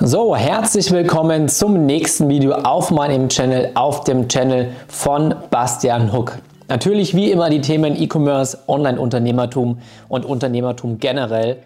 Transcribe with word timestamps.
So, 0.00 0.36
herzlich 0.36 0.92
willkommen 0.92 1.48
zum 1.48 1.84
nächsten 1.84 2.28
Video 2.28 2.52
auf 2.52 2.92
meinem 2.92 3.28
Channel, 3.28 3.72
auf 3.74 4.04
dem 4.04 4.28
Channel 4.28 4.70
von 4.86 5.34
Bastian 5.50 6.12
Huck. 6.12 6.38
Natürlich 6.68 7.16
wie 7.16 7.32
immer 7.32 7.50
die 7.50 7.60
Themen 7.60 8.00
E-Commerce, 8.00 8.58
Online-Unternehmertum 8.68 9.80
und 10.08 10.24
Unternehmertum 10.24 11.00
generell. 11.00 11.64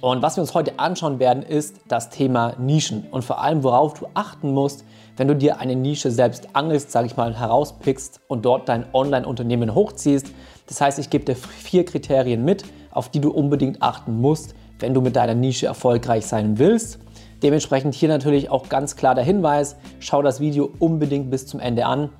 Und 0.00 0.22
was 0.22 0.36
wir 0.36 0.42
uns 0.42 0.54
heute 0.54 0.78
anschauen 0.78 1.18
werden, 1.18 1.42
ist 1.42 1.74
das 1.88 2.08
Thema 2.08 2.54
Nischen 2.56 3.04
und 3.10 3.24
vor 3.24 3.42
allem, 3.42 3.64
worauf 3.64 3.94
du 3.94 4.06
achten 4.14 4.52
musst, 4.52 4.84
wenn 5.16 5.26
du 5.26 5.34
dir 5.34 5.58
eine 5.58 5.74
Nische 5.74 6.12
selbst 6.12 6.50
angelst, 6.52 6.92
sage 6.92 7.08
ich 7.08 7.16
mal, 7.16 7.36
herauspickst 7.36 8.20
und 8.28 8.44
dort 8.44 8.68
dein 8.68 8.84
Online-Unternehmen 8.92 9.74
hochziehst. 9.74 10.28
Das 10.68 10.80
heißt, 10.80 11.00
ich 11.00 11.10
gebe 11.10 11.24
dir 11.24 11.34
vier 11.34 11.84
Kriterien 11.84 12.44
mit, 12.44 12.62
auf 12.92 13.08
die 13.08 13.20
du 13.20 13.32
unbedingt 13.32 13.82
achten 13.82 14.20
musst, 14.20 14.54
wenn 14.78 14.94
du 14.94 15.00
mit 15.00 15.16
deiner 15.16 15.34
Nische 15.34 15.66
erfolgreich 15.66 16.26
sein 16.26 16.60
willst. 16.60 17.00
Dementsprechend 17.42 17.94
hier 17.94 18.08
natürlich 18.08 18.50
auch 18.50 18.68
ganz 18.68 18.96
klar 18.96 19.14
der 19.14 19.24
Hinweis, 19.24 19.76
schau 19.98 20.22
das 20.22 20.40
Video 20.40 20.70
unbedingt 20.78 21.30
bis 21.30 21.46
zum 21.46 21.58
Ende 21.58 21.86
an, 21.86 22.10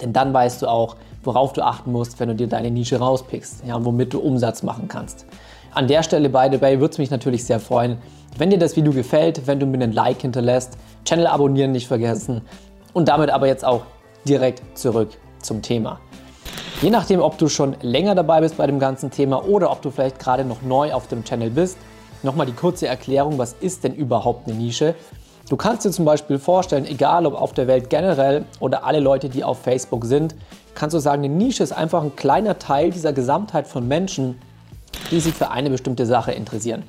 denn 0.00 0.12
dann 0.12 0.34
weißt 0.34 0.62
du 0.62 0.66
auch, 0.66 0.96
worauf 1.22 1.52
du 1.52 1.64
achten 1.64 1.92
musst, 1.92 2.18
wenn 2.18 2.28
du 2.28 2.34
dir 2.34 2.48
deine 2.48 2.70
Nische 2.70 2.98
rauspickst 2.98 3.62
ja, 3.66 3.76
und 3.76 3.84
womit 3.84 4.12
du 4.12 4.18
Umsatz 4.18 4.62
machen 4.62 4.88
kannst. 4.88 5.26
An 5.72 5.86
der 5.86 6.02
Stelle, 6.02 6.28
by 6.28 6.48
the 6.50 6.60
way, 6.60 6.80
würde 6.80 6.92
es 6.92 6.98
mich 6.98 7.10
natürlich 7.10 7.44
sehr 7.44 7.60
freuen, 7.60 7.98
wenn 8.38 8.50
dir 8.50 8.58
das 8.58 8.76
Video 8.76 8.92
gefällt, 8.92 9.46
wenn 9.46 9.60
du 9.60 9.66
mir 9.66 9.74
einen 9.74 9.92
Like 9.92 10.22
hinterlässt, 10.22 10.76
Channel 11.04 11.26
abonnieren 11.26 11.72
nicht 11.72 11.86
vergessen 11.86 12.42
und 12.92 13.08
damit 13.08 13.30
aber 13.30 13.46
jetzt 13.46 13.64
auch 13.64 13.82
direkt 14.26 14.62
zurück 14.76 15.10
zum 15.40 15.62
Thema. 15.62 16.00
Je 16.82 16.90
nachdem, 16.90 17.20
ob 17.20 17.38
du 17.38 17.48
schon 17.48 17.76
länger 17.82 18.14
dabei 18.14 18.40
bist 18.40 18.56
bei 18.56 18.66
dem 18.66 18.78
ganzen 18.78 19.10
Thema 19.10 19.44
oder 19.44 19.70
ob 19.70 19.82
du 19.82 19.90
vielleicht 19.90 20.18
gerade 20.18 20.44
noch 20.44 20.62
neu 20.62 20.92
auf 20.92 21.06
dem 21.08 21.24
Channel 21.24 21.50
bist, 21.50 21.76
Nochmal 22.22 22.46
die 22.46 22.52
kurze 22.52 22.86
Erklärung, 22.86 23.38
was 23.38 23.54
ist 23.60 23.84
denn 23.84 23.94
überhaupt 23.94 24.46
eine 24.46 24.56
Nische? 24.56 24.94
Du 25.48 25.56
kannst 25.56 25.84
dir 25.84 25.90
zum 25.90 26.04
Beispiel 26.04 26.38
vorstellen, 26.38 26.84
egal 26.84 27.26
ob 27.26 27.34
auf 27.34 27.54
der 27.54 27.66
Welt 27.66 27.90
generell 27.90 28.44
oder 28.60 28.84
alle 28.84 29.00
Leute, 29.00 29.28
die 29.28 29.42
auf 29.42 29.60
Facebook 29.60 30.04
sind, 30.04 30.34
kannst 30.74 30.94
du 30.94 31.00
sagen, 31.00 31.24
eine 31.24 31.34
Nische 31.34 31.62
ist 31.62 31.72
einfach 31.72 32.02
ein 32.02 32.14
kleiner 32.14 32.58
Teil 32.58 32.90
dieser 32.90 33.12
Gesamtheit 33.12 33.66
von 33.66 33.88
Menschen, 33.88 34.38
die 35.10 35.18
sich 35.18 35.34
für 35.34 35.50
eine 35.50 35.70
bestimmte 35.70 36.04
Sache 36.06 36.32
interessieren, 36.32 36.84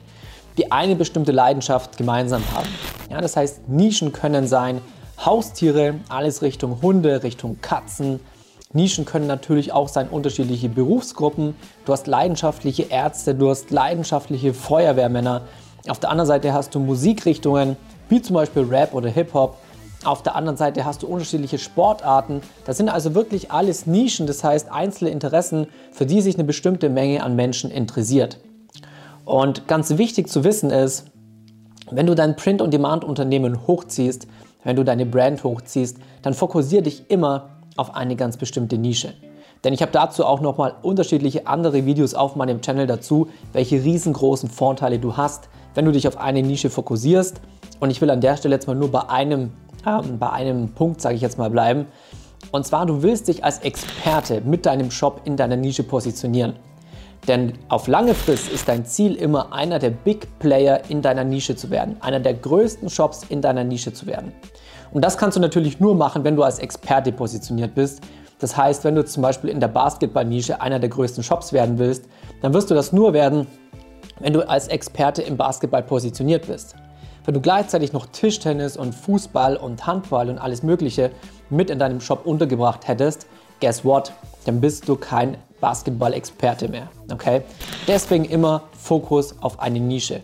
die 0.58 0.72
eine 0.72 0.96
bestimmte 0.96 1.32
Leidenschaft 1.32 1.98
gemeinsam 1.98 2.44
haben. 2.54 2.68
Ja, 3.10 3.22
das 3.22 3.38
heißt, 3.38 3.70
Nischen 3.70 4.12
können 4.12 4.48
sein 4.48 4.82
Haustiere, 5.26 5.96
alles 6.10 6.42
Richtung 6.42 6.82
Hunde, 6.82 7.24
Richtung 7.24 7.62
Katzen, 7.62 8.20
Nischen 8.74 9.06
können 9.06 9.28
natürlich 9.28 9.74
auch 9.74 9.90
sein 9.90 10.08
unterschiedliche 10.08 10.70
Berufsgruppen. 10.70 11.56
Du 11.86 11.92
hast 11.92 12.08
leidenschaftliche 12.08 12.84
Ärzte, 12.84 13.36
du 13.36 13.50
hast 13.50 13.72
leidenschaftliche 13.72 14.54
Feuerwehrmänner. 14.54 15.42
Auf 15.88 16.00
der 16.00 16.10
anderen 16.10 16.28
Seite 16.28 16.54
hast 16.54 16.74
du 16.76 16.80
Musikrichtungen, 16.80 17.76
wie 18.08 18.22
zum 18.22 18.36
Beispiel 18.36 18.64
Rap 18.64 18.94
oder 18.94 19.10
Hip-Hop. 19.10 19.58
Auf 20.04 20.24
der 20.24 20.36
anderen 20.36 20.58
Seite 20.58 20.86
hast 20.86 21.04
du 21.04 21.08
unterschiedliche 21.08 21.60
Sportarten. 21.60 22.42
Das 22.66 22.78
sind 22.78 22.90
also 22.90 23.14
wirklich 23.14 23.52
alles 23.52 23.86
Nischen, 23.86 24.26
das 24.26 24.44
heißt 24.44 24.72
einzelne 24.72 25.12
Interessen, 25.12 25.68
für 25.92 26.06
die 26.06 26.22
sich 26.22 26.36
eine 26.36 26.44
bestimmte 26.44 26.90
Menge 26.90 27.24
an 27.24 27.36
Menschen 27.36 27.70
interessiert. 27.70 28.40
Und 29.26 29.68
ganz 29.68 29.98
wichtig 29.98 30.28
zu 30.28 30.44
wissen 30.44 30.72
ist, 30.72 31.06
wenn 31.92 32.08
du 32.08 32.16
dein 32.16 32.36
Print-on-Demand-Unternehmen 32.36 33.68
hochziehst, 33.68 34.28
wenn 34.64 34.76
du 34.76 34.84
deine 34.84 35.06
Brand 35.06 35.44
hochziehst, 35.44 35.98
dann 36.22 36.34
fokussiere 36.34 36.84
dich 36.84 37.10
immer 37.10 37.61
auf 37.78 37.96
eine 37.96 38.16
ganz 38.16 38.38
bestimmte 38.38 38.78
Nische. 38.78 39.14
Denn 39.64 39.74
ich 39.74 39.82
habe 39.82 39.92
dazu 39.92 40.26
auch 40.26 40.42
nochmal 40.42 40.76
unterschiedliche 40.82 41.48
andere 41.48 41.86
Videos 41.86 42.14
auf 42.14 42.36
meinem 42.36 42.62
Channel 42.62 42.88
dazu, 42.88 43.30
welche 43.54 43.84
riesengroßen 43.84 44.50
Vorteile 44.50 44.98
du 44.98 45.18
hast, 45.18 45.50
wenn 45.76 45.86
du 45.86 45.92
dich 45.92 46.08
auf 46.08 46.18
eine 46.18 46.42
Nische 46.42 46.70
fokussierst. 46.70 47.42
Und 47.80 47.92
ich 47.92 48.02
will 48.02 48.10
an 48.10 48.22
der 48.22 48.38
Stelle 48.38 48.56
jetzt 48.56 48.68
mal 48.68 48.76
nur 48.76 48.92
bei 48.92 49.08
einem, 49.10 49.52
ähm, 49.86 50.18
bei 50.20 50.30
einem 50.32 50.70
Punkt, 50.70 51.02
sage 51.02 51.16
ich 51.16 51.22
jetzt 51.22 51.38
mal, 51.38 51.50
bleiben. 51.50 51.86
Und 52.52 52.66
zwar, 52.66 52.86
du 52.86 53.04
willst 53.04 53.28
dich 53.28 53.44
als 53.44 53.60
Experte 53.60 54.42
mit 54.42 54.66
deinem 54.66 54.90
Shop 54.90 55.22
in 55.26 55.38
deiner 55.38 55.56
Nische 55.56 55.84
positionieren. 55.84 56.54
Denn 57.28 57.54
auf 57.70 57.88
lange 57.88 58.16
Frist 58.16 58.52
ist 58.52 58.68
dein 58.68 58.86
Ziel 58.86 59.14
immer, 59.14 59.54
einer 59.54 59.78
der 59.78 59.92
Big 59.92 60.28
Player 60.40 60.82
in 60.90 61.04
deiner 61.04 61.24
Nische 61.24 61.56
zu 61.56 61.70
werden, 61.70 61.98
einer 62.02 62.20
der 62.20 62.34
größten 62.34 62.90
Shops 62.90 63.26
in 63.30 63.42
deiner 63.42 63.64
Nische 63.64 63.94
zu 63.94 64.08
werden. 64.08 64.34
Und 64.92 65.04
das 65.04 65.18
kannst 65.18 65.38
du 65.38 65.42
natürlich 65.42 65.80
nur 65.80 65.96
machen, 65.96 66.24
wenn 66.24 66.36
du 66.36 66.44
als 66.44 66.60
Experte 66.60 67.12
positioniert 67.12 67.76
bist. 67.76 68.02
Das 68.40 68.58
heißt, 68.58 68.84
wenn 68.84 68.96
du 68.96 69.06
zum 69.06 69.22
Beispiel 69.22 69.50
in 69.50 69.60
der 69.60 69.68
Basketball-Nische 69.68 70.62
einer 70.62 70.80
der 70.80 70.90
größten 70.90 71.24
Shops 71.24 71.54
werden 71.54 71.78
willst, 71.78 72.06
dann 72.42 72.54
wirst 72.54 72.70
du 72.72 72.74
das 72.74 72.92
nur 72.92 73.14
werden, 73.14 73.48
wenn 74.20 74.34
du 74.34 74.48
als 74.48 74.68
Experte 74.68 75.22
im 75.22 75.38
Basketball 75.38 75.84
positioniert 75.84 76.48
bist. 76.48 76.76
Wenn 77.24 77.36
du 77.36 77.42
gleichzeitig 77.42 77.94
noch 77.94 78.08
Tischtennis 78.08 78.78
und 78.78 78.96
Fußball 78.96 79.56
und 79.56 79.86
Handball 79.86 80.30
und 80.30 80.40
alles 80.40 80.64
Mögliche 80.64 81.12
mit 81.52 81.70
in 81.70 81.78
deinem 81.78 82.02
Shop 82.02 82.26
untergebracht 82.26 82.88
hättest, 82.88 83.28
guess 83.60 83.86
what? 83.86 84.12
Dann 84.46 84.60
bist 84.60 84.90
du 84.90 84.96
kein 84.96 85.38
Basketball-Experte 85.60 86.68
mehr. 86.68 86.90
Okay? 87.12 87.44
Deswegen 87.88 88.26
immer 88.26 88.64
Fokus 88.76 89.36
auf 89.40 89.60
eine 89.60 89.80
Nische. 89.80 90.24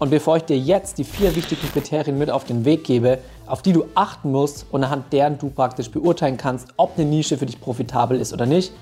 Und 0.00 0.10
bevor 0.10 0.36
ich 0.36 0.44
dir 0.44 0.58
jetzt 0.58 0.98
die 0.98 1.04
vier 1.04 1.34
wichtigen 1.34 1.66
Kriterien 1.72 2.18
mit 2.18 2.30
auf 2.30 2.44
den 2.44 2.64
Weg 2.66 2.84
gebe, 2.84 3.18
auf 3.46 3.62
die 3.62 3.72
du 3.72 3.84
achten 3.94 4.30
musst 4.32 4.66
und 4.70 4.84
anhand 4.84 5.12
deren 5.12 5.38
du 5.38 5.50
praktisch 5.50 5.90
beurteilen 5.90 6.36
kannst, 6.36 6.68
ob 6.76 6.96
eine 6.96 7.08
Nische 7.08 7.36
für 7.36 7.46
dich 7.46 7.60
profitabel 7.60 8.20
ist 8.20 8.32
oder 8.32 8.46
nicht, 8.46 8.72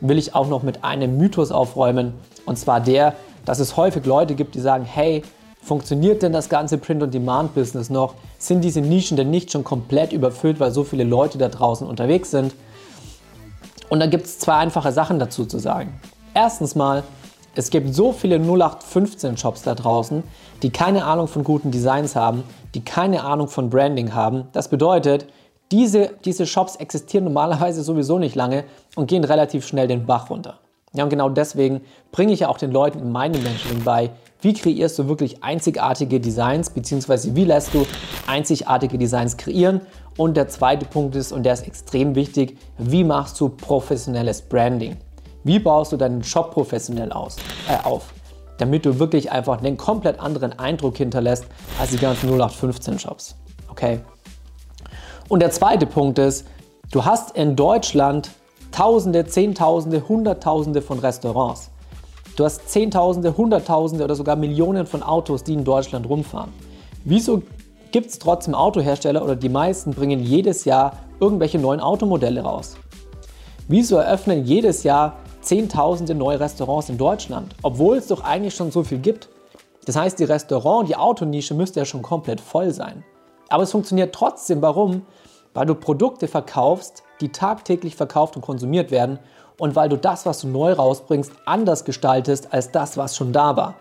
will 0.00 0.18
ich 0.18 0.34
auch 0.34 0.48
noch 0.48 0.62
mit 0.62 0.84
einem 0.84 1.16
Mythos 1.16 1.52
aufräumen. 1.52 2.14
Und 2.46 2.58
zwar 2.58 2.80
der, 2.80 3.14
dass 3.44 3.58
es 3.58 3.76
häufig 3.76 4.04
Leute 4.04 4.34
gibt, 4.34 4.54
die 4.54 4.60
sagen, 4.60 4.84
hey, 4.84 5.22
funktioniert 5.62 6.22
denn 6.22 6.32
das 6.32 6.48
ganze 6.48 6.78
Print-on-Demand-Business 6.78 7.90
noch? 7.90 8.14
Sind 8.38 8.62
diese 8.62 8.80
Nischen 8.80 9.16
denn 9.16 9.30
nicht 9.30 9.52
schon 9.52 9.64
komplett 9.64 10.12
überfüllt, 10.12 10.58
weil 10.60 10.72
so 10.72 10.84
viele 10.84 11.04
Leute 11.04 11.38
da 11.38 11.48
draußen 11.48 11.86
unterwegs 11.86 12.30
sind? 12.30 12.54
Und 13.88 14.00
da 14.00 14.06
gibt 14.06 14.26
es 14.26 14.38
zwei 14.38 14.54
einfache 14.54 14.92
Sachen 14.92 15.18
dazu 15.18 15.44
zu 15.44 15.58
sagen. 15.58 16.00
Erstens 16.34 16.74
mal, 16.74 17.04
es 17.54 17.70
gibt 17.70 17.94
so 17.94 18.12
viele 18.12 18.36
0815-Shops 18.36 19.62
da 19.62 19.74
draußen, 19.74 20.22
die 20.62 20.70
keine 20.70 21.04
Ahnung 21.04 21.28
von 21.28 21.44
guten 21.44 21.70
Designs 21.70 22.16
haben, 22.16 22.44
die 22.74 22.84
keine 22.84 23.24
Ahnung 23.24 23.48
von 23.48 23.68
Branding 23.68 24.14
haben. 24.14 24.44
Das 24.52 24.68
bedeutet, 24.68 25.26
diese, 25.70 26.10
diese 26.24 26.46
Shops 26.46 26.76
existieren 26.76 27.24
normalerweise 27.24 27.82
sowieso 27.82 28.18
nicht 28.18 28.34
lange 28.34 28.64
und 28.96 29.06
gehen 29.06 29.24
relativ 29.24 29.66
schnell 29.66 29.88
den 29.88 30.06
Bach 30.06 30.30
runter. 30.30 30.58
Ja, 30.94 31.04
und 31.04 31.10
genau 31.10 31.30
deswegen 31.30 31.80
bringe 32.10 32.32
ich 32.32 32.40
ja 32.40 32.48
auch 32.48 32.58
den 32.58 32.70
Leuten 32.70 32.98
in 32.98 33.12
meinem 33.12 33.42
Mentoring 33.42 33.82
bei, 33.82 34.10
wie 34.42 34.52
kreierst 34.52 34.98
du 34.98 35.08
wirklich 35.08 35.42
einzigartige 35.42 36.20
Designs, 36.20 36.68
beziehungsweise 36.70 37.34
wie 37.34 37.44
lässt 37.44 37.72
du 37.72 37.86
einzigartige 38.26 38.98
Designs 38.98 39.36
kreieren. 39.36 39.80
Und 40.18 40.36
der 40.36 40.48
zweite 40.48 40.84
Punkt 40.84 41.16
ist, 41.16 41.32
und 41.32 41.44
der 41.44 41.54
ist 41.54 41.66
extrem 41.66 42.14
wichtig, 42.14 42.58
wie 42.76 43.04
machst 43.04 43.40
du 43.40 43.48
professionelles 43.48 44.42
Branding? 44.42 44.96
Wie 45.44 45.58
baust 45.58 45.92
du 45.92 45.96
deinen 45.96 46.22
Shop 46.22 46.52
professionell 46.52 47.12
aus, 47.12 47.36
äh, 47.68 47.84
auf? 47.84 48.12
Damit 48.58 48.86
du 48.86 48.98
wirklich 48.98 49.32
einfach 49.32 49.58
einen 49.58 49.76
komplett 49.76 50.20
anderen 50.20 50.56
Eindruck 50.58 50.96
hinterlässt 50.96 51.46
als 51.80 51.90
die 51.90 51.98
ganzen 51.98 52.28
0815 52.28 52.98
Shops. 52.98 53.34
Okay? 53.68 54.00
Und 55.28 55.40
der 55.40 55.50
zweite 55.50 55.86
Punkt 55.86 56.18
ist, 56.18 56.46
du 56.90 57.04
hast 57.04 57.36
in 57.36 57.56
Deutschland 57.56 58.30
Tausende, 58.70 59.26
Zehntausende, 59.26 60.08
Hunderttausende 60.08 60.80
von 60.80 60.98
Restaurants. 60.98 61.70
Du 62.36 62.44
hast 62.44 62.70
Zehntausende, 62.70 63.36
Hunderttausende 63.36 64.02
oder 64.04 64.14
sogar 64.14 64.36
Millionen 64.36 64.86
von 64.86 65.02
Autos, 65.02 65.44
die 65.44 65.52
in 65.52 65.64
Deutschland 65.64 66.08
rumfahren. 66.08 66.50
Wieso 67.04 67.42
gibt 67.90 68.06
es 68.06 68.18
trotzdem 68.18 68.54
Autohersteller 68.54 69.22
oder 69.22 69.36
die 69.36 69.50
meisten 69.50 69.90
bringen 69.90 70.20
jedes 70.20 70.64
Jahr 70.64 70.96
irgendwelche 71.20 71.58
neuen 71.58 71.80
Automodelle 71.80 72.40
raus? 72.40 72.76
Wieso 73.68 73.96
eröffnen 73.96 74.44
jedes 74.46 74.82
Jahr 74.84 75.16
Zehntausende 75.42 76.14
neue 76.14 76.40
Restaurants 76.40 76.88
in 76.88 76.96
Deutschland, 76.96 77.54
obwohl 77.62 77.96
es 77.96 78.06
doch 78.06 78.22
eigentlich 78.22 78.54
schon 78.54 78.70
so 78.70 78.82
viel 78.84 78.98
gibt. 78.98 79.28
Das 79.84 79.96
heißt, 79.96 80.18
die 80.18 80.24
Restaurant, 80.24 80.88
die 80.88 80.96
Autonische 80.96 81.54
müsste 81.54 81.80
ja 81.80 81.84
schon 81.84 82.02
komplett 82.02 82.40
voll 82.40 82.70
sein. 82.72 83.04
Aber 83.48 83.64
es 83.64 83.72
funktioniert 83.72 84.14
trotzdem. 84.14 84.62
Warum? 84.62 85.04
Weil 85.52 85.66
du 85.66 85.74
Produkte 85.74 86.28
verkaufst, 86.28 87.02
die 87.20 87.30
tagtäglich 87.30 87.96
verkauft 87.96 88.36
und 88.36 88.42
konsumiert 88.42 88.90
werden 88.90 89.18
und 89.58 89.76
weil 89.76 89.88
du 89.88 89.98
das, 89.98 90.24
was 90.24 90.40
du 90.40 90.48
neu 90.48 90.72
rausbringst, 90.72 91.32
anders 91.44 91.84
gestaltest 91.84 92.52
als 92.52 92.70
das, 92.70 92.96
was 92.96 93.16
schon 93.16 93.32
da 93.32 93.56
war. 93.56 93.74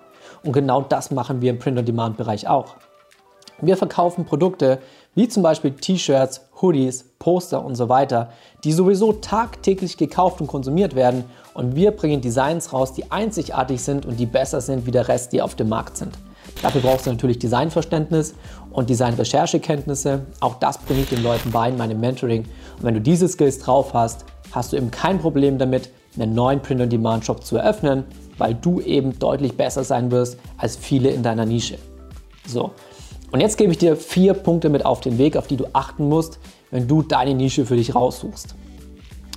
Und 0.43 0.53
genau 0.53 0.81
das 0.81 1.11
machen 1.11 1.41
wir 1.41 1.51
im 1.51 1.59
Print-on-Demand-Bereich 1.59 2.47
auch. 2.47 2.75
Wir 3.61 3.77
verkaufen 3.77 4.25
Produkte 4.25 4.79
wie 5.13 5.27
zum 5.27 5.43
Beispiel 5.43 5.71
T-Shirts, 5.71 6.41
Hoodies, 6.61 7.05
Poster 7.19 7.63
und 7.63 7.75
so 7.75 7.89
weiter, 7.89 8.31
die 8.63 8.71
sowieso 8.71 9.13
tagtäglich 9.13 9.97
gekauft 9.97 10.41
und 10.41 10.47
konsumiert 10.47 10.95
werden 10.95 11.25
und 11.53 11.75
wir 11.75 11.91
bringen 11.91 12.21
Designs 12.21 12.73
raus, 12.73 12.93
die 12.93 13.11
einzigartig 13.11 13.81
sind 13.81 14.05
und 14.05 14.19
die 14.19 14.25
besser 14.25 14.61
sind 14.61 14.85
wie 14.85 14.91
der 14.91 15.07
Rest, 15.07 15.33
die 15.33 15.41
auf 15.41 15.55
dem 15.55 15.69
Markt 15.69 15.97
sind. 15.97 16.17
Dafür 16.61 16.81
brauchst 16.81 17.05
du 17.05 17.11
natürlich 17.11 17.39
Designverständnis 17.39 18.35
und 18.71 18.89
Designrecherchekenntnisse. 18.89 20.25
Auch 20.39 20.55
das 20.55 20.77
bringe 20.77 21.01
ich 21.01 21.09
den 21.09 21.23
Leuten 21.23 21.51
bei 21.51 21.69
in 21.69 21.77
meinem 21.77 21.99
Mentoring. 21.99 22.43
Und 22.77 22.83
wenn 22.83 22.93
du 22.93 23.01
diese 23.01 23.27
Skills 23.27 23.59
drauf 23.59 23.93
hast, 23.93 24.25
hast 24.51 24.71
du 24.71 24.77
eben 24.77 24.91
kein 24.91 25.19
Problem 25.19 25.57
damit, 25.57 25.89
einen 26.15 26.35
neuen 26.35 26.61
Print-on-Demand-Shop 26.61 27.43
zu 27.43 27.57
eröffnen, 27.57 28.03
weil 28.37 28.53
du 28.53 28.81
eben 28.81 29.17
deutlich 29.17 29.55
besser 29.55 29.83
sein 29.83 30.11
wirst 30.11 30.37
als 30.57 30.75
viele 30.75 31.09
in 31.09 31.23
deiner 31.23 31.45
Nische. 31.45 31.77
So, 32.45 32.71
Und 33.31 33.39
jetzt 33.39 33.57
gebe 33.57 33.71
ich 33.71 33.77
dir 33.77 33.95
vier 33.95 34.33
Punkte 34.33 34.69
mit 34.69 34.85
auf 34.85 34.99
den 34.99 35.17
Weg, 35.17 35.37
auf 35.37 35.47
die 35.47 35.55
du 35.55 35.65
achten 35.71 36.09
musst, 36.09 36.39
wenn 36.69 36.87
du 36.87 37.01
deine 37.01 37.33
Nische 37.33 37.65
für 37.65 37.77
dich 37.77 37.95
raussuchst. 37.95 38.55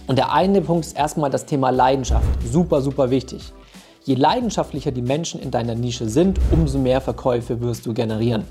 Und 0.06 0.19
der 0.19 0.32
eine 0.32 0.61
Punkt 0.61 0.85
ist 0.85 0.96
erstmal 0.96 1.31
das 1.31 1.46
Thema 1.46 1.70
Leidenschaft. 1.70 2.26
Super, 2.44 2.82
super 2.82 3.11
wichtig. 3.11 3.52
Je 4.02 4.17
leidenschaftlicher 4.17 4.91
die 4.91 5.00
Menschen 5.00 5.41
in 5.41 5.50
deiner 5.50 5.75
Nische 5.75 6.08
sind, 6.08 6.38
umso 6.50 6.79
mehr 6.79 7.00
Verkäufe 7.00 7.61
wirst 7.61 7.87
du 7.87 7.94
generieren. 7.94 8.44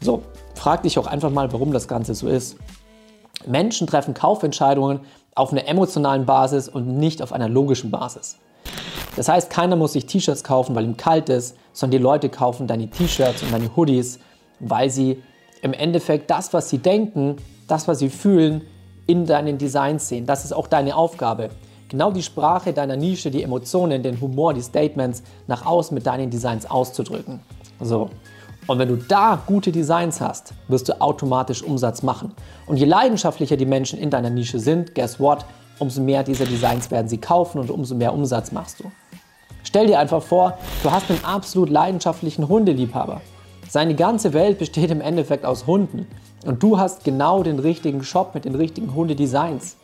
So, 0.00 0.22
frag 0.54 0.82
dich 0.82 0.98
auch 0.98 1.06
einfach 1.06 1.30
mal, 1.30 1.52
warum 1.52 1.72
das 1.72 1.86
Ganze 1.86 2.14
so 2.14 2.26
ist. 2.26 2.56
Menschen 3.46 3.86
treffen 3.86 4.14
Kaufentscheidungen 4.14 5.00
auf 5.34 5.52
einer 5.52 5.68
emotionalen 5.68 6.26
Basis 6.26 6.68
und 6.68 6.98
nicht 6.98 7.22
auf 7.22 7.32
einer 7.32 7.48
logischen 7.48 7.90
Basis. 7.90 8.38
Das 9.16 9.28
heißt, 9.28 9.50
keiner 9.50 9.76
muss 9.76 9.92
sich 9.92 10.06
T-Shirts 10.06 10.42
kaufen, 10.44 10.74
weil 10.74 10.84
ihm 10.84 10.96
kalt 10.96 11.28
ist, 11.28 11.56
sondern 11.72 11.98
die 11.98 12.02
Leute 12.02 12.28
kaufen 12.28 12.66
deine 12.66 12.88
T-Shirts 12.88 13.42
und 13.42 13.52
deine 13.52 13.76
Hoodies, 13.76 14.18
weil 14.60 14.90
sie 14.90 15.22
im 15.62 15.72
Endeffekt 15.72 16.30
das, 16.30 16.52
was 16.52 16.68
sie 16.68 16.78
denken, 16.78 17.36
das, 17.66 17.88
was 17.88 17.98
sie 17.98 18.08
fühlen, 18.08 18.62
in 19.06 19.26
deinen 19.26 19.58
Designs 19.58 20.08
sehen. 20.08 20.26
Das 20.26 20.44
ist 20.44 20.52
auch 20.52 20.66
deine 20.66 20.94
Aufgabe. 20.94 21.50
Genau 21.88 22.10
die 22.10 22.22
Sprache 22.22 22.72
deiner 22.72 22.96
Nische, 22.96 23.30
die 23.30 23.42
Emotionen, 23.42 24.02
den 24.02 24.20
Humor, 24.20 24.52
die 24.52 24.60
Statements 24.60 25.22
nach 25.46 25.64
außen 25.64 25.94
mit 25.94 26.06
deinen 26.06 26.28
Designs 26.28 26.70
auszudrücken. 26.70 27.40
So. 27.80 28.10
Und 28.66 28.78
wenn 28.78 28.88
du 28.88 28.96
da 28.96 29.42
gute 29.46 29.72
Designs 29.72 30.20
hast, 30.20 30.52
wirst 30.68 30.90
du 30.90 31.00
automatisch 31.00 31.62
Umsatz 31.62 32.02
machen. 32.02 32.34
Und 32.66 32.76
je 32.76 32.84
leidenschaftlicher 32.84 33.56
die 33.56 33.64
Menschen 33.64 33.98
in 33.98 34.10
deiner 34.10 34.28
Nische 34.28 34.58
sind, 34.58 34.94
guess 34.94 35.18
what? 35.18 35.46
Umso 35.78 36.02
mehr 36.02 36.22
dieser 36.22 36.44
Designs 36.44 36.90
werden 36.90 37.08
sie 37.08 37.18
kaufen 37.18 37.60
und 37.60 37.70
umso 37.70 37.94
mehr 37.94 38.12
Umsatz 38.12 38.52
machst 38.52 38.80
du. 38.80 38.90
Stell 39.62 39.86
dir 39.86 39.98
einfach 39.98 40.22
vor, 40.22 40.58
du 40.82 40.90
hast 40.90 41.08
einen 41.10 41.24
absolut 41.24 41.70
leidenschaftlichen 41.70 42.46
Hundeliebhaber. 42.46 43.22
Seine 43.68 43.94
ganze 43.94 44.32
Welt 44.32 44.58
besteht 44.58 44.90
im 44.90 45.02
Endeffekt 45.02 45.44
aus 45.44 45.66
Hunden 45.66 46.06
und 46.46 46.62
du 46.62 46.78
hast 46.78 47.04
genau 47.04 47.42
den 47.42 47.58
richtigen 47.58 48.02
Shop 48.02 48.34
mit 48.34 48.46
den 48.46 48.54
richtigen 48.54 48.94
Hundedesigns. 48.94 49.76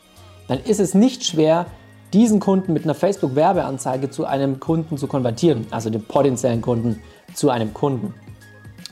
Dann 0.48 0.58
ist 0.60 0.81
es 0.81 0.94
nicht 0.94 1.25
schwer, 1.25 1.66
diesen 2.14 2.40
Kunden 2.40 2.72
mit 2.72 2.84
einer 2.84 2.94
Facebook-Werbeanzeige 2.94 4.08
zu 4.08 4.25
einem 4.25 4.58
Kunden 4.58 4.96
zu 4.96 5.06
konvertieren, 5.06 5.66
also 5.70 5.90
dem 5.90 6.02
potenziellen 6.02 6.62
Kunden 6.62 7.02
zu 7.34 7.50
einem 7.50 7.75
Kunden. 7.75 8.14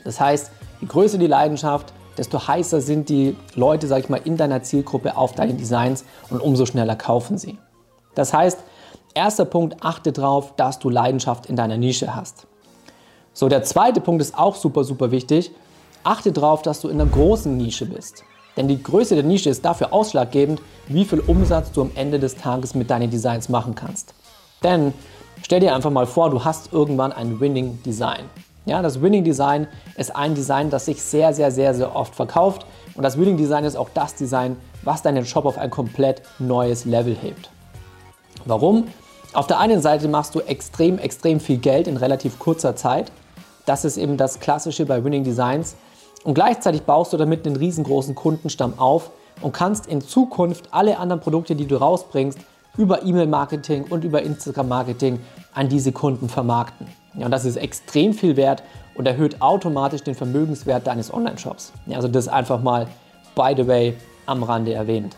Das 0.05 0.21
heißt, 0.21 0.50
je 0.83 0.89
größer 0.89 1.17
die 1.17 1.27
Leidenschaft, 1.27 1.94
desto 2.19 2.47
heißer 2.47 2.83
sind 2.83 3.09
die 3.09 3.35
Leute, 3.55 3.87
sag 3.87 4.00
ich 4.00 4.09
mal, 4.11 4.21
in 4.23 4.37
deiner 4.37 4.62
Zielgruppe 4.62 5.17
auf 5.17 5.35
deine 5.35 5.55
Designs 5.55 6.05
und 6.29 6.41
umso 6.41 6.67
schneller 6.67 6.97
kaufen 6.97 7.39
sie. 7.39 7.56
Das 8.15 8.35
heißt, 8.35 8.59
erster 9.15 9.47
Punkt, 9.47 9.77
achte 9.83 10.12
darauf, 10.12 10.55
dass 10.56 10.79
du 10.79 10.91
Leidenschaft 10.91 11.47
in 11.47 11.56
deiner 11.56 11.79
Nische 11.79 12.15
hast. 12.15 12.47
So, 13.34 13.49
der 13.49 13.62
zweite 13.62 14.00
Punkt 14.00 14.20
ist 14.20 14.37
auch 14.37 14.56
super, 14.56 14.84
super 14.84 15.11
wichtig. 15.11 15.50
Achte 16.05 16.32
darauf, 16.32 16.62
dass 16.62 16.81
du 16.81 16.88
in 16.88 17.00
einer 17.00 17.11
großen 17.11 17.56
Nische 17.56 17.87
bist. 17.87 18.25
Denn 18.56 18.69
die 18.69 18.82
Größe 18.82 19.14
der 19.14 19.25
Nische 19.25 19.49
ist 19.49 19.64
dafür 19.64 19.93
ausschlaggebend, 19.93 20.61
wie 20.88 21.05
viel 21.05 21.20
Umsatz 21.20 21.73
du 21.73 21.82
am 21.82 21.90
Ende 21.94 22.19
des 22.19 22.37
Tages 22.37 22.75
mit 22.75 22.90
deinen 22.90 23.11
Designs 23.11 23.49
machen 23.49 23.75
kannst. 23.75 24.14
Denn 24.62 24.93
stell 25.43 25.61
dir 25.61 25.75
einfach 25.75 25.90
mal 25.90 26.06
vor, 26.06 26.29
du 26.29 26.44
hast 26.44 26.73
irgendwann 26.73 27.12
ein 27.12 27.40
Winning 27.40 27.82
Design. 27.82 28.25
Ja, 28.67 28.82
das 28.82 29.00
Winning 29.00 29.25
Design 29.25 29.67
ist 29.96 30.14
ein 30.14 30.34
Design, 30.34 30.70
das 30.70 30.84
sich 30.84 31.02
sehr, 31.02 31.32
sehr, 31.32 31.50
sehr, 31.50 31.75
sehr 31.75 31.96
oft 31.96 32.14
verkauft. 32.14 32.67
Und 32.94 33.02
das 33.02 33.19
Winning 33.19 33.37
Design 33.37 33.64
ist 33.64 33.76
auch 33.76 33.88
das 33.94 34.14
Design, 34.14 34.56
was 34.82 35.02
deinen 35.02 35.25
Shop 35.25 35.46
auf 35.46 35.56
ein 35.56 35.70
komplett 35.70 36.23
neues 36.38 36.84
Level 36.84 37.17
hebt. 37.17 37.50
Warum? 38.44 38.88
Auf 39.34 39.46
der 39.46 39.58
einen 39.61 39.81
Seite 39.81 40.08
machst 40.08 40.34
du 40.34 40.40
extrem, 40.40 40.99
extrem 40.99 41.40
viel 41.40 41.56
Geld 41.56 41.87
in 41.88 41.96
relativ 41.96 42.38
kurzer 42.38 42.76
Zeit. 42.76 43.11
Das 43.64 43.87
ist 43.87 43.96
eben 43.96 44.19
das 44.19 44.40
Klassische 44.40 44.84
bei 44.84 45.02
Winning 45.02 45.25
Designs. 45.25 45.75
Und 46.23 46.34
gleichzeitig 46.34 46.82
baust 46.82 47.14
du 47.14 47.17
damit 47.17 47.46
einen 47.46 47.56
riesengroßen 47.56 48.14
Kundenstamm 48.14 48.79
auf 48.79 49.11
und 49.40 49.52
kannst 49.52 49.87
in 49.87 50.02
Zukunft 50.02 50.69
alle 50.70 50.99
anderen 50.99 51.23
Produkte, 51.23 51.56
die 51.56 51.67
du 51.67 51.76
rausbringst, 51.76 52.38
über 52.76 53.05
E-Mail-Marketing 53.05 53.84
und 53.88 54.05
über 54.05 54.23
Instagram-Marketing 54.23 55.19
an 55.55 55.69
diese 55.70 55.93
Kunden 55.93 56.29
vermarkten. 56.29 56.87
Ja, 57.14 57.25
und 57.25 57.31
das 57.31 57.46
ist 57.46 57.56
extrem 57.56 58.12
viel 58.12 58.37
wert 58.37 58.62
und 58.94 59.06
erhöht 59.06 59.40
automatisch 59.40 60.02
den 60.02 60.14
Vermögenswert 60.14 60.87
deines 60.87 61.12
Online-Shops. 61.12 61.73
Ja, 61.87 61.96
also 61.96 62.08
das 62.08 62.29
einfach 62.29 62.62
mal, 62.62 62.87
by 63.34 63.55
the 63.56 63.67
way, 63.67 63.96
am 64.26 64.43
Rande 64.43 64.75
erwähnt. 64.75 65.17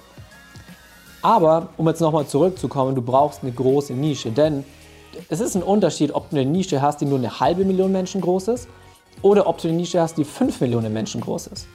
Aber 1.25 1.69
um 1.79 1.89
jetzt 1.89 2.03
nochmal 2.03 2.27
zurückzukommen, 2.27 2.95
du 2.95 3.01
brauchst 3.01 3.43
eine 3.43 3.51
große 3.51 3.95
Nische, 3.95 4.31
denn 4.31 4.63
es 5.31 5.41
ist 5.41 5.55
ein 5.55 5.63
Unterschied, 5.63 6.15
ob 6.15 6.29
du 6.29 6.37
eine 6.37 6.45
Nische 6.45 6.83
hast, 6.83 7.01
die 7.01 7.07
nur 7.07 7.17
eine 7.17 7.41
halbe 7.41 7.65
Million 7.65 7.93
Menschen 7.93 8.21
groß 8.21 8.49
ist 8.49 8.69
oder 9.23 9.47
ob 9.47 9.57
du 9.57 9.69
eine 9.69 9.77
Nische 9.79 10.03
hast, 10.03 10.19
die 10.19 10.25
5 10.25 10.61
Millionen 10.61 10.93
Menschen 10.93 11.23
groß 11.23 11.47
ist. 11.47 11.67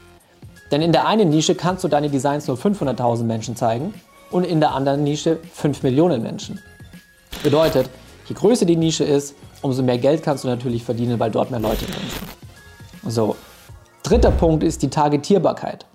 Denn 0.71 0.83
in 0.83 0.91
der 0.91 1.07
einen 1.07 1.31
Nische 1.31 1.55
kannst 1.55 1.83
du 1.83 1.87
deine 1.87 2.11
Designs 2.11 2.47
nur 2.47 2.57
500.000 2.57 3.23
Menschen 3.23 3.55
zeigen 3.55 3.95
und 4.29 4.43
in 4.43 4.59
der 4.59 4.75
anderen 4.75 5.03
Nische 5.03 5.39
5 5.51 5.81
Millionen 5.81 6.21
Menschen. 6.21 6.59
Bedeutet, 7.41 7.89
je 8.27 8.35
größer 8.35 8.67
die 8.67 8.75
Nische 8.75 9.03
ist, 9.03 9.33
umso 9.63 9.81
mehr 9.81 9.97
Geld 9.97 10.21
kannst 10.21 10.43
du 10.43 10.47
natürlich 10.47 10.83
verdienen, 10.83 11.19
weil 11.19 11.31
dort 11.31 11.49
mehr 11.49 11.59
Leute 11.59 11.85
sind. 11.85 13.11
So. 13.11 13.35
Dritter 14.03 14.29
Punkt 14.29 14.63
ist 14.63 14.83
die 14.83 14.91
Targetierbarkeit. 14.91 15.87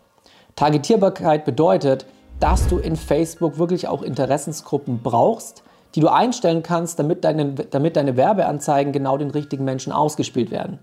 Targetierbarkeit 0.57 1.45
bedeutet, 1.45 2.05
dass 2.45 2.67
du 2.67 2.77
in 2.77 2.95
Facebook 2.95 3.57
wirklich 3.57 3.89
auch 3.89 4.03
Interessensgruppen 4.03 5.01
brauchst, 5.03 5.63
die 5.95 6.01
du 6.01 6.09
einstellen 6.09 6.63
kannst, 6.63 6.99
damit 6.99 7.25
deine, 7.25 7.53
damit 7.53 7.97
deine 7.97 8.19
Werbeanzeigen 8.19 8.93
genau 8.93 9.17
den 9.17 9.31
richtigen 9.31 9.65
Menschen 9.65 9.95
ausgespielt 9.95 10.51
werden. 10.51 10.79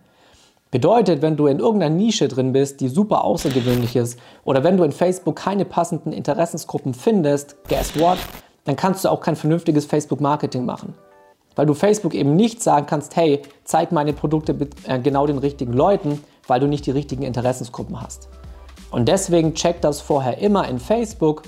Bedeutet, 0.71 1.21
wenn 1.21 1.37
du 1.37 1.45
in 1.45 1.59
irgendeiner 1.59 1.93
Nische 1.93 2.27
drin 2.27 2.51
bist, 2.51 2.81
die 2.81 2.87
super 2.87 3.23
außergewöhnlich 3.23 3.95
ist, 3.95 4.17
oder 4.43 4.63
wenn 4.63 4.75
du 4.75 4.83
in 4.83 4.91
Facebook 4.91 5.35
keine 5.35 5.63
passenden 5.63 6.13
Interessensgruppen 6.13 6.95
findest, 6.95 7.55
guess 7.69 7.95
what? 7.99 8.17
Dann 8.63 8.75
kannst 8.75 9.05
du 9.05 9.09
auch 9.09 9.21
kein 9.21 9.35
vernünftiges 9.35 9.85
Facebook-Marketing 9.85 10.65
machen. 10.65 10.95
Weil 11.55 11.67
du 11.67 11.75
Facebook 11.75 12.15
eben 12.15 12.35
nicht 12.35 12.63
sagen 12.63 12.87
kannst, 12.87 13.15
hey, 13.15 13.43
zeig 13.65 13.91
meine 13.91 14.13
Produkte 14.13 14.55
äh, 14.87 14.97
genau 14.97 15.27
den 15.27 15.37
richtigen 15.37 15.73
Leuten, 15.73 16.23
weil 16.47 16.59
du 16.59 16.65
nicht 16.65 16.87
die 16.87 16.91
richtigen 16.91 17.21
Interessensgruppen 17.21 18.01
hast. 18.01 18.29
Und 18.91 19.07
deswegen 19.07 19.53
check 19.55 19.81
das 19.81 20.01
vorher 20.01 20.37
immer 20.37 20.67
in 20.67 20.77
Facebook. 20.77 21.43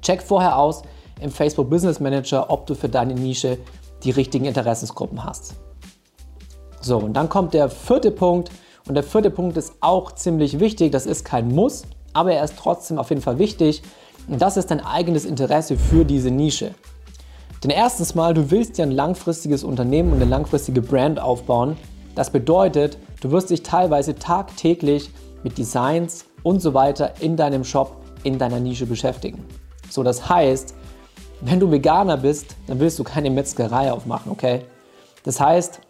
Check 0.00 0.22
vorher 0.22 0.58
aus 0.58 0.82
im 1.20 1.30
Facebook 1.30 1.70
Business 1.70 2.00
Manager, 2.00 2.50
ob 2.50 2.66
du 2.66 2.74
für 2.74 2.88
deine 2.88 3.14
Nische 3.14 3.58
die 4.02 4.10
richtigen 4.10 4.46
Interessensgruppen 4.46 5.22
hast. 5.24 5.54
So, 6.80 6.98
und 6.98 7.14
dann 7.14 7.28
kommt 7.28 7.54
der 7.54 7.70
vierte 7.70 8.10
Punkt. 8.10 8.50
Und 8.86 8.94
der 8.94 9.04
vierte 9.04 9.30
Punkt 9.30 9.56
ist 9.56 9.74
auch 9.80 10.12
ziemlich 10.12 10.60
wichtig. 10.60 10.92
Das 10.92 11.06
ist 11.06 11.24
kein 11.24 11.48
Muss, 11.48 11.84
aber 12.12 12.32
er 12.32 12.44
ist 12.44 12.56
trotzdem 12.58 12.98
auf 12.98 13.08
jeden 13.08 13.22
Fall 13.22 13.38
wichtig. 13.38 13.82
Und 14.28 14.42
das 14.42 14.56
ist 14.56 14.70
dein 14.70 14.84
eigenes 14.84 15.24
Interesse 15.24 15.76
für 15.76 16.04
diese 16.04 16.30
Nische. 16.30 16.74
Denn 17.62 17.70
erstens 17.70 18.14
mal, 18.14 18.34
du 18.34 18.50
willst 18.50 18.76
ja 18.76 18.84
ein 18.84 18.90
langfristiges 18.90 19.64
Unternehmen 19.64 20.12
und 20.12 20.20
eine 20.20 20.30
langfristige 20.30 20.82
Brand 20.82 21.18
aufbauen. 21.18 21.76
Das 22.14 22.30
bedeutet, 22.30 22.98
du 23.22 23.30
wirst 23.30 23.48
dich 23.48 23.62
teilweise 23.62 24.14
tagtäglich 24.14 25.10
mit 25.42 25.56
Designs 25.56 26.26
und 26.44 26.60
so 26.60 26.72
weiter 26.74 27.14
in 27.18 27.36
deinem 27.36 27.64
Shop, 27.64 27.96
in 28.22 28.38
deiner 28.38 28.60
Nische 28.60 28.86
beschäftigen. 28.86 29.44
So, 29.90 30.04
das 30.04 30.28
heißt, 30.28 30.76
wenn 31.40 31.58
du 31.58 31.70
Veganer 31.70 32.16
bist, 32.16 32.54
dann 32.68 32.78
willst 32.78 32.98
du 33.00 33.04
keine 33.04 33.30
Metzgerei 33.30 33.90
aufmachen, 33.90 34.30
okay? 34.30 34.62
Das 35.24 35.40
heißt, 35.40 35.80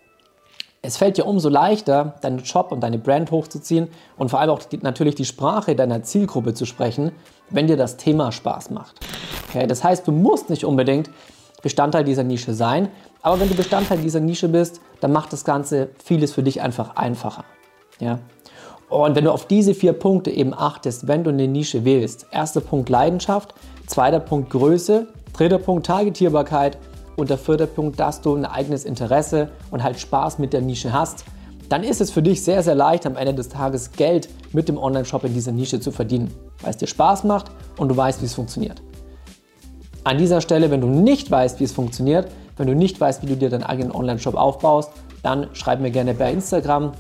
es 0.86 0.96
fällt 0.96 1.16
dir 1.16 1.26
umso 1.26 1.48
leichter, 1.48 2.14
deinen 2.20 2.44
Shop 2.44 2.70
und 2.70 2.80
deine 2.80 2.98
Brand 2.98 3.30
hochzuziehen 3.30 3.88
und 4.18 4.30
vor 4.30 4.40
allem 4.40 4.50
auch 4.50 4.62
die, 4.62 4.78
natürlich 4.78 5.14
die 5.14 5.24
Sprache 5.24 5.74
deiner 5.74 6.02
Zielgruppe 6.02 6.54
zu 6.54 6.66
sprechen, 6.66 7.12
wenn 7.50 7.66
dir 7.66 7.76
das 7.76 7.96
Thema 7.96 8.32
Spaß 8.32 8.70
macht. 8.70 9.00
Okay, 9.48 9.66
das 9.66 9.82
heißt, 9.82 10.06
du 10.06 10.12
musst 10.12 10.50
nicht 10.50 10.64
unbedingt 10.64 11.10
Bestandteil 11.62 12.04
dieser 12.04 12.24
Nische 12.24 12.52
sein, 12.52 12.88
aber 13.22 13.40
wenn 13.40 13.48
du 13.48 13.54
Bestandteil 13.54 13.98
dieser 13.98 14.20
Nische 14.20 14.48
bist, 14.48 14.82
dann 15.00 15.12
macht 15.12 15.32
das 15.32 15.46
Ganze 15.46 15.88
vieles 16.04 16.32
für 16.34 16.42
dich 16.42 16.60
einfach 16.60 16.96
einfacher. 16.96 17.44
Ja? 17.98 18.18
Und 18.94 19.16
wenn 19.16 19.24
du 19.24 19.32
auf 19.32 19.46
diese 19.48 19.74
vier 19.74 19.92
Punkte 19.92 20.30
eben 20.30 20.54
achtest, 20.54 21.08
wenn 21.08 21.24
du 21.24 21.30
eine 21.30 21.48
Nische 21.48 21.84
wählst, 21.84 22.26
erster 22.30 22.60
Punkt 22.60 22.88
Leidenschaft, 22.88 23.52
zweiter 23.88 24.20
Punkt 24.20 24.50
Größe, 24.50 25.08
dritter 25.32 25.58
Punkt 25.58 25.86
Targetierbarkeit 25.86 26.78
und 27.16 27.28
der 27.28 27.38
vierte 27.38 27.66
Punkt, 27.66 27.98
dass 27.98 28.20
du 28.20 28.36
ein 28.36 28.44
eigenes 28.44 28.84
Interesse 28.84 29.48
und 29.72 29.82
halt 29.82 29.98
Spaß 29.98 30.38
mit 30.38 30.52
der 30.52 30.60
Nische 30.60 30.92
hast, 30.92 31.24
dann 31.68 31.82
ist 31.82 32.00
es 32.00 32.12
für 32.12 32.22
dich 32.22 32.44
sehr, 32.44 32.62
sehr 32.62 32.76
leicht, 32.76 33.04
am 33.04 33.16
Ende 33.16 33.34
des 33.34 33.48
Tages 33.48 33.90
Geld 33.90 34.28
mit 34.52 34.68
dem 34.68 34.78
Online-Shop 34.78 35.24
in 35.24 35.34
dieser 35.34 35.50
Nische 35.50 35.80
zu 35.80 35.90
verdienen, 35.90 36.32
weil 36.62 36.70
es 36.70 36.76
dir 36.76 36.86
Spaß 36.86 37.24
macht 37.24 37.46
und 37.78 37.88
du 37.88 37.96
weißt, 37.96 38.22
wie 38.22 38.26
es 38.26 38.34
funktioniert. 38.34 38.80
An 40.04 40.18
dieser 40.18 40.40
Stelle, 40.40 40.70
wenn 40.70 40.80
du 40.80 40.86
nicht 40.86 41.32
weißt, 41.32 41.58
wie 41.58 41.64
es 41.64 41.72
funktioniert, 41.72 42.28
wenn 42.56 42.68
du 42.68 42.76
nicht 42.76 43.00
weißt, 43.00 43.24
wie 43.24 43.26
du 43.26 43.34
dir 43.34 43.50
deinen 43.50 43.64
eigenen 43.64 43.90
Online-Shop 43.90 44.36
aufbaust, 44.36 44.92
dann 45.24 45.48
schreib 45.52 45.80
mir 45.80 45.90
gerne 45.90 46.14
bei 46.14 46.30
Instagram, 46.30 46.92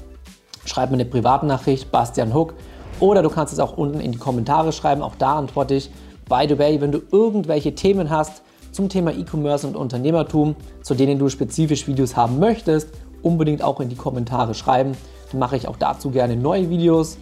schreib 0.64 0.90
mir 0.90 0.96
eine 0.96 1.04
Privatnachricht, 1.04 1.90
Bastian 1.90 2.34
Hook, 2.34 2.54
oder 3.00 3.22
du 3.22 3.28
kannst 3.28 3.52
es 3.52 3.58
auch 3.58 3.76
unten 3.76 4.00
in 4.00 4.12
die 4.12 4.18
Kommentare 4.18 4.72
schreiben, 4.72 5.02
auch 5.02 5.16
da 5.16 5.36
antworte 5.36 5.74
ich. 5.74 5.90
By 6.28 6.46
the 6.48 6.58
way, 6.58 6.80
wenn 6.80 6.92
du 6.92 7.02
irgendwelche 7.10 7.74
Themen 7.74 8.10
hast, 8.10 8.42
zum 8.72 8.88
Thema 8.88 9.12
E-Commerce 9.12 9.66
und 9.66 9.76
Unternehmertum, 9.76 10.56
zu 10.82 10.94
denen 10.94 11.18
du 11.18 11.28
spezifisch 11.28 11.86
Videos 11.86 12.16
haben 12.16 12.40
möchtest, 12.40 12.88
unbedingt 13.22 13.62
auch 13.62 13.80
in 13.80 13.88
die 13.88 13.96
Kommentare 13.96 14.54
schreiben. 14.54 14.96
mache 15.32 15.56
ich 15.56 15.66
auch 15.66 15.76
dazu 15.76 16.10
gerne 16.10 16.36
neue 16.36 16.70
Videos. 16.70 17.18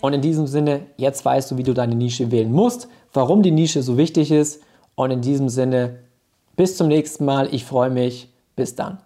Und 0.00 0.12
in 0.12 0.20
diesem 0.20 0.46
Sinne, 0.46 0.82
jetzt 0.96 1.24
weißt 1.24 1.50
du, 1.50 1.56
wie 1.56 1.62
du 1.62 1.74
deine 1.74 1.94
Nische 1.94 2.30
wählen 2.30 2.52
musst, 2.52 2.88
warum 3.12 3.42
die 3.42 3.50
Nische 3.50 3.82
so 3.82 3.96
wichtig 3.96 4.30
ist. 4.30 4.62
Und 4.94 5.10
in 5.10 5.20
diesem 5.20 5.48
Sinne, 5.48 5.98
bis 6.56 6.76
zum 6.76 6.88
nächsten 6.88 7.24
Mal. 7.24 7.48
Ich 7.52 7.64
freue 7.64 7.90
mich. 7.90 8.28
Bis 8.54 8.74
dann. 8.74 8.98